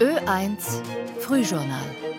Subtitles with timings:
[0.00, 0.60] Ö1
[1.20, 2.09] Frühjournal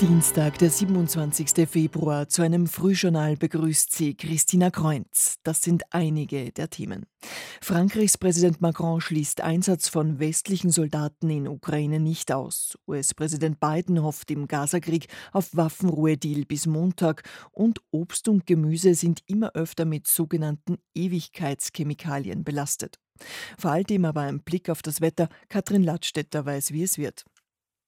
[0.00, 1.66] Dienstag, der 27.
[1.66, 2.28] Februar.
[2.28, 5.36] Zu einem Frühjournal begrüßt Sie Christina Kreunz.
[5.42, 7.06] Das sind einige der Themen.
[7.62, 12.78] Frankreichs Präsident Macron schließt Einsatz von westlichen Soldaten in Ukraine nicht aus.
[12.86, 17.22] US-Präsident Biden hofft im Gazakrieg auf Waffenruhedeal bis Montag.
[17.50, 22.98] Und Obst und Gemüse sind immer öfter mit sogenannten Ewigkeitschemikalien belastet.
[23.58, 25.30] Vor all dem aber ein Blick auf das Wetter.
[25.48, 27.24] Katrin Ladstätter weiß, wie es wird.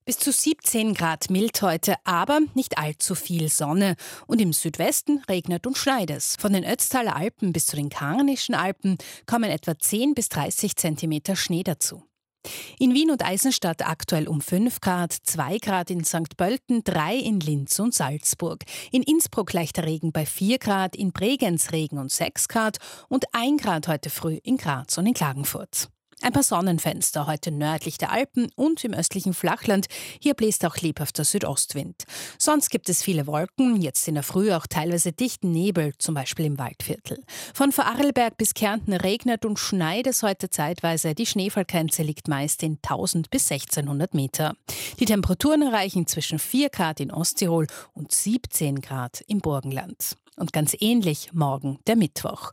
[0.09, 3.95] Bis zu 17 Grad mild heute, aber nicht allzu viel Sonne.
[4.27, 6.35] Und im Südwesten regnet und schneit es.
[6.41, 11.37] Von den Ötztaler Alpen bis zu den Karnischen Alpen kommen etwa 10 bis 30 Zentimeter
[11.37, 12.05] Schnee dazu.
[12.79, 16.39] In Wien und Eisenstadt aktuell um 5 Grad, 2 Grad in St.
[16.39, 18.65] Pölten, 3 in Linz und Salzburg.
[18.91, 22.79] In Innsbruck leichter Regen bei 4 Grad, in Bregenz Regen und 6 Grad
[23.11, 25.91] und 1 Grad heute früh in Graz und in Klagenfurt.
[26.21, 29.87] Ein paar Sonnenfenster heute nördlich der Alpen und im östlichen Flachland.
[30.19, 32.05] Hier bläst auch lebhafter Südostwind.
[32.39, 36.47] Sonst gibt es viele Wolken, jetzt in der Früh auch teilweise dichten Nebel, zum Beispiel
[36.47, 37.23] im Waldviertel.
[37.55, 41.15] Von Vorarlberg bis Kärnten regnet und schneit es heute zeitweise.
[41.15, 44.55] Die Schneefallgrenze liegt meist in 1000 bis 1600 Meter.
[44.99, 50.17] Die Temperaturen erreichen zwischen 4 Grad in Osttirol und 17 Grad im Burgenland.
[50.35, 52.51] Und ganz ähnlich morgen der Mittwoch.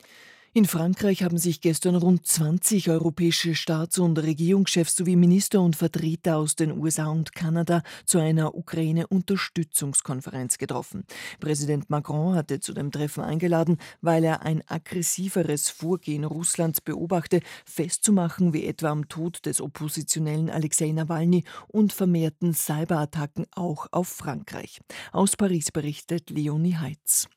[0.58, 6.38] In Frankreich haben sich gestern rund 20 europäische Staats- und Regierungschefs sowie Minister und Vertreter
[6.38, 11.04] aus den USA und Kanada zu einer Ukraine-Unterstützungskonferenz getroffen.
[11.42, 18.54] Präsident Macron hatte zu dem Treffen eingeladen, weil er ein aggressiveres Vorgehen Russlands beobachte, festzumachen
[18.54, 24.80] wie etwa am Tod des Oppositionellen Alexei Nawalny und vermehrten Cyberattacken auch auf Frankreich.
[25.12, 27.28] Aus Paris berichtet Leonie Heitz.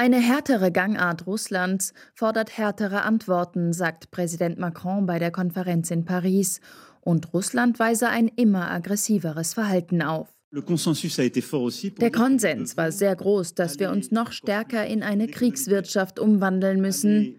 [0.00, 6.60] Eine härtere Gangart Russlands fordert härtere Antworten, sagt Präsident Macron bei der Konferenz in Paris.
[7.00, 10.28] Und Russland weise ein immer aggressiveres Verhalten auf.
[10.52, 17.34] Der Konsens war sehr groß, dass wir uns noch stärker in eine Kriegswirtschaft umwandeln müssen.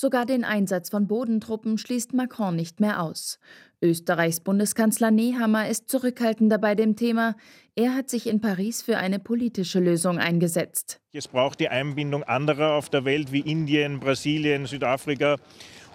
[0.00, 3.40] Sogar den Einsatz von Bodentruppen schließt Macron nicht mehr aus.
[3.82, 7.34] Österreichs Bundeskanzler Nehammer ist zurückhaltender bei dem Thema.
[7.74, 11.00] Er hat sich in Paris für eine politische Lösung eingesetzt.
[11.12, 15.34] Es braucht die Einbindung anderer auf der Welt wie Indien, Brasilien, Südafrika,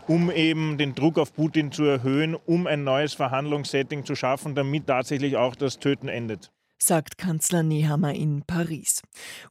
[0.05, 4.87] um eben den Druck auf Putin zu erhöhen, um ein neues Verhandlungssetting zu schaffen, damit
[4.87, 6.51] tatsächlich auch das Töten endet
[6.85, 9.01] sagt Kanzler Nehammer in Paris.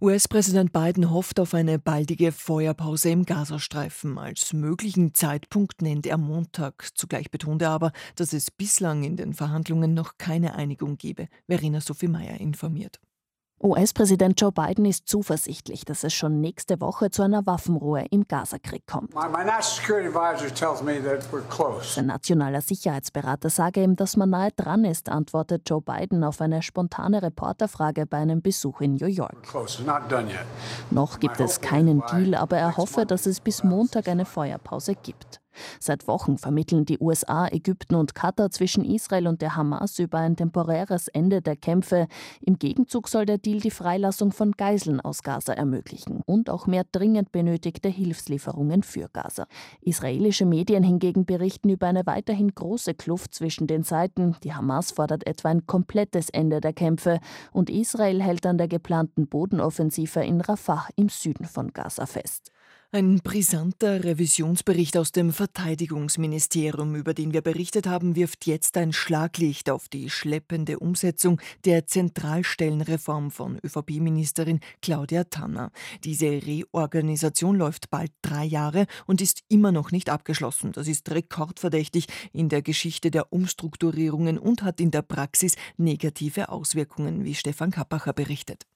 [0.00, 4.18] US-Präsident Biden hofft auf eine baldige Feuerpause im Gazastreifen.
[4.18, 6.90] Als möglichen Zeitpunkt nennt er Montag.
[6.94, 11.28] Zugleich betont er aber, dass es bislang in den Verhandlungen noch keine Einigung gebe.
[11.46, 13.00] Verena Sophie Meyer informiert.
[13.62, 18.86] US-Präsident Joe Biden ist zuversichtlich, dass es schon nächste Woche zu einer Waffenruhe im Gazakrieg
[18.86, 19.12] kommt.
[21.94, 26.62] Sein nationaler Sicherheitsberater sage ihm, dass man nahe dran ist, antwortet Joe Biden auf eine
[26.62, 29.36] spontane Reporterfrage bei einem Besuch in New York.
[30.90, 35.41] Noch gibt es keinen Deal, aber er hoffe, dass es bis Montag eine Feuerpause gibt.
[35.80, 40.36] Seit Wochen vermitteln die USA, Ägypten und Katar zwischen Israel und der Hamas über ein
[40.36, 42.08] temporäres Ende der Kämpfe.
[42.40, 46.84] Im Gegenzug soll der Deal die Freilassung von Geiseln aus Gaza ermöglichen und auch mehr
[46.90, 49.46] dringend benötigte Hilfslieferungen für Gaza.
[49.80, 54.36] Israelische Medien hingegen berichten über eine weiterhin große Kluft zwischen den Seiten.
[54.44, 57.20] Die Hamas fordert etwa ein komplettes Ende der Kämpfe
[57.52, 62.52] und Israel hält an der geplanten Bodenoffensive in Rafah im Süden von Gaza fest.
[62.94, 69.70] Ein brisanter Revisionsbericht aus dem Verteidigungsministerium, über den wir berichtet haben, wirft jetzt ein Schlaglicht
[69.70, 75.70] auf die schleppende Umsetzung der Zentralstellenreform von ÖVP-Ministerin Claudia Tanner.
[76.04, 80.72] Diese Reorganisation läuft bald drei Jahre und ist immer noch nicht abgeschlossen.
[80.72, 87.24] Das ist rekordverdächtig in der Geschichte der Umstrukturierungen und hat in der Praxis negative Auswirkungen,
[87.24, 88.66] wie Stefan Kappacher berichtet.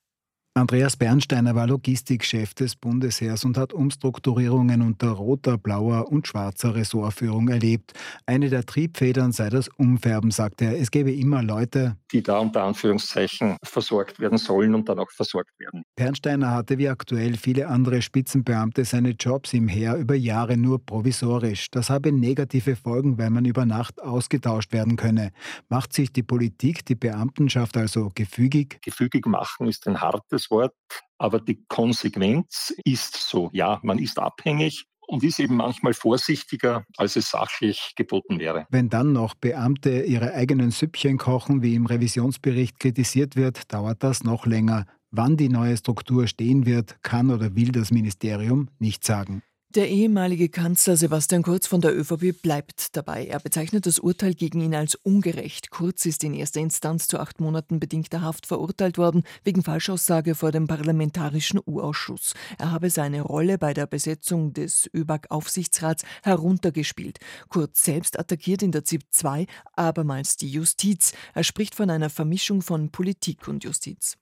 [0.56, 7.48] Andreas Bernsteiner war Logistikchef des Bundesheers und hat Umstrukturierungen unter roter, blauer und schwarzer Ressortführung
[7.48, 7.92] erlebt.
[8.24, 10.80] Eine der Triebfedern sei das Umfärben, sagte er.
[10.80, 15.50] Es gäbe immer Leute, die da unter Anführungszeichen versorgt werden sollen und dann auch versorgt
[15.58, 15.82] werden.
[15.94, 21.70] Bernsteiner hatte wie aktuell viele andere Spitzenbeamte seine Jobs im Heer über Jahre nur provisorisch.
[21.70, 25.32] Das habe negative Folgen, weil man über Nacht ausgetauscht werden könne.
[25.68, 28.78] Macht sich die Politik, die Beamtenschaft also gefügig?
[28.82, 30.74] Gefügig machen ist ein hartes Wort,
[31.18, 33.50] aber die Konsequenz ist so.
[33.52, 38.66] Ja, man ist abhängig und ist eben manchmal vorsichtiger, als es sachlich geboten wäre.
[38.70, 44.24] Wenn dann noch Beamte ihre eigenen Süppchen kochen, wie im Revisionsbericht kritisiert wird, dauert das
[44.24, 44.86] noch länger.
[45.10, 49.42] Wann die neue Struktur stehen wird, kann oder will das Ministerium nicht sagen.
[49.74, 53.26] Der ehemalige Kanzler Sebastian Kurz von der ÖVP bleibt dabei.
[53.26, 55.70] Er bezeichnet das Urteil gegen ihn als ungerecht.
[55.70, 60.52] Kurz ist in erster Instanz zu acht Monaten bedingter Haft verurteilt worden, wegen Falschaussage vor
[60.52, 62.32] dem Parlamentarischen U-Ausschuss.
[62.58, 67.18] Er habe seine Rolle bei der Besetzung des ÖBAG-Aufsichtsrats heruntergespielt.
[67.48, 71.12] Kurz selbst attackiert in der ZIP 2 abermals die Justiz.
[71.34, 74.16] Er spricht von einer Vermischung von Politik und Justiz.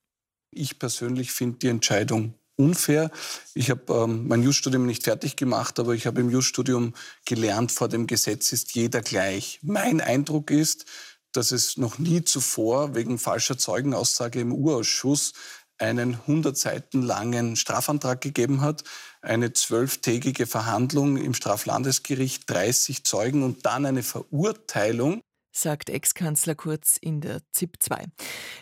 [0.51, 3.11] Ich persönlich finde die Entscheidung unfair.
[3.55, 7.89] Ich habe ähm, mein Jus-Studium nicht fertig gemacht, aber ich habe im Jus-Studium gelernt, vor
[7.89, 9.61] dem Gesetz ist jeder gleich.
[9.63, 10.87] Mein Eindruck ist,
[11.33, 15.33] dass es noch nie zuvor wegen falscher Zeugenaussage im Urausschuss
[15.79, 18.85] einen 100 Seiten langen Strafantrag gegeben hat,
[19.23, 25.21] eine zwölftägige Verhandlung im Straflandesgericht, 30 Zeugen und dann eine Verurteilung
[25.57, 28.05] sagt Ex-Kanzler Kurz in der ZIP 2.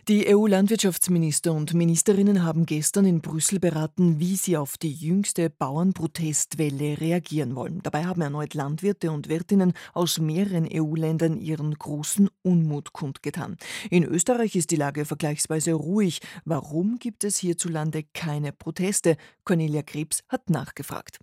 [0.09, 7.01] Die EU-Landwirtschaftsminister und Ministerinnen haben gestern in Brüssel beraten, wie sie auf die jüngste Bauernprotestwelle
[7.01, 7.81] reagieren wollen.
[7.83, 13.57] Dabei haben erneut Landwirte und Wirtinnen aus mehreren EU-Ländern ihren großen Unmut kundgetan.
[13.91, 16.21] In Österreich ist die Lage vergleichsweise ruhig.
[16.45, 19.17] Warum gibt es hierzulande keine Proteste?
[19.45, 21.19] Cornelia Krebs hat nachgefragt.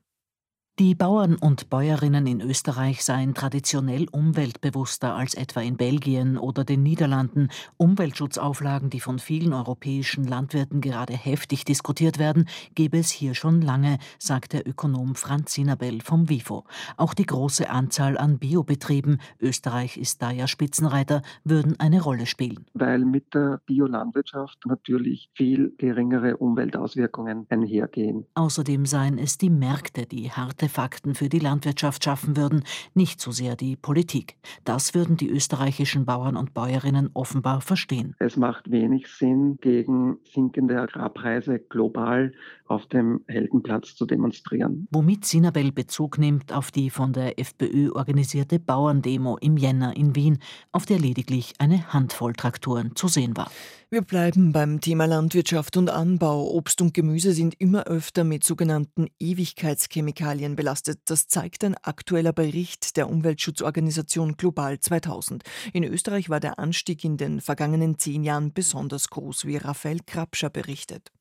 [0.79, 6.83] Die Bauern und Bäuerinnen in Österreich seien traditionell umweltbewusster als etwa in Belgien oder den
[6.83, 7.49] Niederlanden.
[7.75, 13.97] Umweltschutzauflagen, die von vielen europäischen Landwirten gerade heftig diskutiert werden, gebe es hier schon lange,
[14.19, 16.63] sagt der Ökonom Franz Sinabel vom WIFO.
[16.95, 22.65] Auch die große Anzahl an Biobetrieben, Österreich ist da ja Spitzenreiter, würden eine Rolle spielen.
[22.73, 28.27] Weil mit der Biolandwirtschaft natürlich viel geringere Umweltauswirkungen einhergehen.
[28.35, 32.63] Außerdem seien es die Märkte, die harte Fakten für die Landwirtschaft schaffen würden,
[32.93, 34.37] nicht so sehr die Politik.
[34.63, 38.15] Das würden die österreichischen Bauern und Bäuerinnen offenbar verstehen.
[38.19, 42.31] Es macht wenig Sinn, gegen sinkende Agrarpreise global
[42.69, 44.87] auf dem Heldenplatz zu demonstrieren.
[44.91, 50.37] Womit Sinabel Bezug nimmt auf die von der FPÖ organisierte Bauerndemo im Jänner in Wien,
[50.71, 53.51] auf der lediglich eine Handvoll Traktoren zu sehen war.
[53.89, 56.51] Wir bleiben beim Thema Landwirtschaft und Anbau.
[56.51, 60.99] Obst und Gemüse sind immer öfter mit sogenannten Ewigkeitschemikalien belastet.
[61.05, 65.43] Das zeigt ein aktueller Bericht der Umweltschutzorganisation Global 2000.
[65.73, 70.51] In Österreich war der Anstieg in den vergangenen zehn Jahren besonders groß, wie Raphael Krapscher
[70.51, 71.11] berichtet.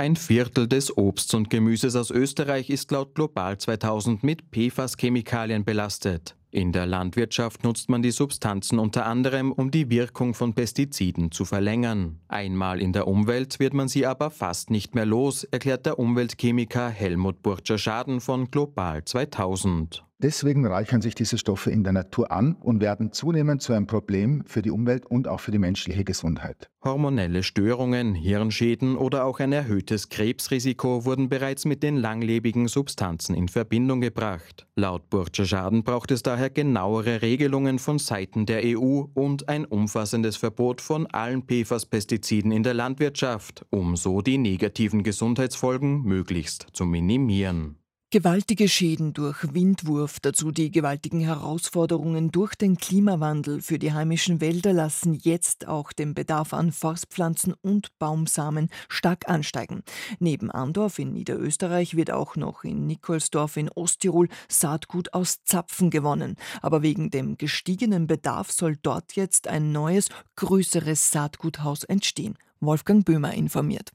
[0.00, 6.36] Ein Viertel des Obsts und Gemüses aus Österreich ist laut Global 2000 mit PFAS-Chemikalien belastet.
[6.52, 11.44] In der Landwirtschaft nutzt man die Substanzen unter anderem, um die Wirkung von Pestiziden zu
[11.44, 12.20] verlängern.
[12.28, 16.88] Einmal in der Umwelt wird man sie aber fast nicht mehr los, erklärt der Umweltchemiker
[16.88, 20.04] Helmut Burtscher-Schaden von Global 2000.
[20.20, 24.42] Deswegen reichern sich diese Stoffe in der Natur an und werden zunehmend zu einem Problem
[24.46, 26.68] für die Umwelt und auch für die menschliche Gesundheit.
[26.82, 33.46] Hormonelle Störungen, Hirnschäden oder auch ein erhöhtes Krebsrisiko wurden bereits mit den langlebigen Substanzen in
[33.46, 34.66] Verbindung gebracht.
[34.74, 40.36] Laut Burtscher Schaden braucht es daher genauere Regelungen von Seiten der EU und ein umfassendes
[40.36, 47.76] Verbot von allen PFAS-Pestiziden in der Landwirtschaft, um so die negativen Gesundheitsfolgen möglichst zu minimieren.
[48.10, 54.72] Gewaltige Schäden durch Windwurf, dazu die gewaltigen Herausforderungen durch den Klimawandel für die heimischen Wälder
[54.72, 59.82] lassen jetzt auch den Bedarf an Forstpflanzen und Baumsamen stark ansteigen.
[60.20, 66.36] Neben Andorf in Niederösterreich wird auch noch in Nikolsdorf in Osttirol Saatgut aus Zapfen gewonnen.
[66.62, 72.38] Aber wegen dem gestiegenen Bedarf soll dort jetzt ein neues, größeres Saatguthaus entstehen.
[72.60, 73.92] Wolfgang Böhmer informiert.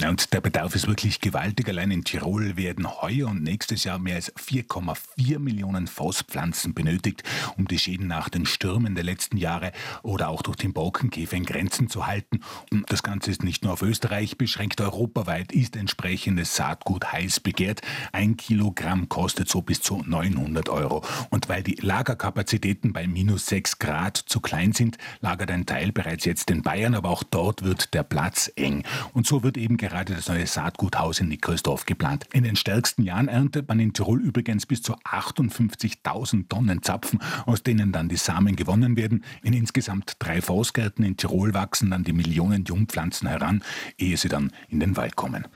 [0.00, 1.68] Und der Bedarf ist wirklich gewaltig.
[1.68, 7.22] Allein in Tirol werden heuer und nächstes Jahr mehr als 4,4 Millionen Forstpflanzen benötigt,
[7.56, 9.70] um die Schäden nach den Stürmen der letzten Jahre
[10.02, 12.40] oder auch durch den Borkenkäfer in Grenzen zu halten.
[12.72, 14.80] Und das Ganze ist nicht nur auf Österreich beschränkt.
[14.80, 17.80] Europaweit ist entsprechendes Saatgut heiß begehrt.
[18.10, 21.04] Ein Kilogramm kostet so bis zu 900 Euro.
[21.30, 26.24] Und weil die Lagerkapazitäten bei minus 6 Grad zu klein sind, lagert ein Teil bereits
[26.24, 28.82] jetzt in Bayern, aber auch dort wird der Platz eng.
[29.12, 32.26] Und so wird eben gerade das neue Saatguthaus in Nikolsdorf geplant.
[32.32, 37.64] In den stärksten Jahren erntet man in Tirol übrigens bis zu 58.000 Tonnen Zapfen, aus
[37.64, 39.24] denen dann die Samen gewonnen werden.
[39.42, 43.64] In insgesamt drei Forstgärten in Tirol wachsen dann die Millionen Jungpflanzen heran,
[43.98, 45.46] ehe sie dann in den Wald kommen.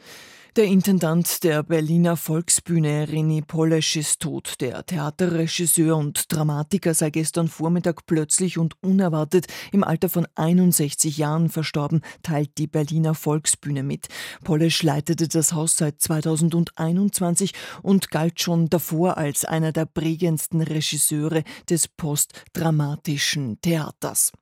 [0.57, 4.55] Der Intendant der Berliner Volksbühne René Polesch ist tot.
[4.61, 11.51] Der Theaterregisseur und Dramatiker sei gestern Vormittag plötzlich und unerwartet im Alter von 61 Jahren
[11.51, 14.07] verstorben, teilt die Berliner Volksbühne mit.
[14.45, 21.45] Polesch leitete das Haus seit 2021 und galt schon davor als einer der prägendsten Regisseure
[21.69, 24.33] des postdramatischen Theaters.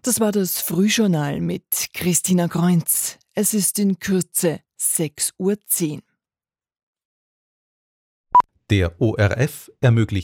[0.00, 3.18] Das war das Frühjournal mit Christina Kreunz.
[3.34, 6.02] Es ist in Kürze 6.10 Uhr.
[8.70, 10.16] Der ORF ermöglicht